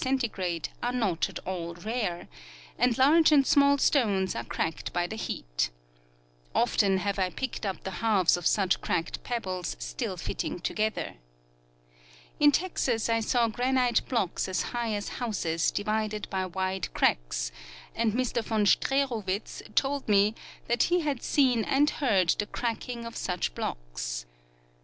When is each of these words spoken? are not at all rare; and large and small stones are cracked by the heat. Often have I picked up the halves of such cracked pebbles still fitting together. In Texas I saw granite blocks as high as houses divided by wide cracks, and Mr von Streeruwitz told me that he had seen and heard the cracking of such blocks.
are 0.81 0.91
not 0.91 1.29
at 1.29 1.37
all 1.45 1.75
rare; 1.75 2.27
and 2.79 2.97
large 2.97 3.31
and 3.31 3.45
small 3.45 3.77
stones 3.77 4.33
are 4.33 4.43
cracked 4.43 4.91
by 4.93 5.05
the 5.05 5.15
heat. 5.15 5.69
Often 6.55 6.97
have 6.97 7.19
I 7.19 7.29
picked 7.29 7.67
up 7.67 7.83
the 7.83 7.91
halves 8.01 8.35
of 8.35 8.47
such 8.47 8.81
cracked 8.81 9.21
pebbles 9.23 9.75
still 9.77 10.17
fitting 10.17 10.59
together. 10.59 11.17
In 12.39 12.51
Texas 12.51 13.09
I 13.09 13.19
saw 13.19 13.47
granite 13.47 14.01
blocks 14.09 14.47
as 14.47 14.63
high 14.73 14.91
as 14.95 15.07
houses 15.19 15.69
divided 15.69 16.27
by 16.31 16.47
wide 16.47 16.91
cracks, 16.95 17.51
and 17.93 18.13
Mr 18.13 18.43
von 18.43 18.65
Streeruwitz 18.65 19.61
told 19.75 20.09
me 20.09 20.33
that 20.67 20.81
he 20.89 21.01
had 21.01 21.21
seen 21.21 21.63
and 21.63 21.87
heard 22.01 22.29
the 22.39 22.47
cracking 22.47 23.05
of 23.05 23.15
such 23.15 23.53
blocks. 23.53 24.25